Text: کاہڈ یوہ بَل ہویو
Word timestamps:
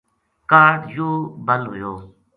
کاہڈ 0.49 0.79
یوہ 0.95 1.11
بَل 1.45 1.61
ہویو 1.69 1.93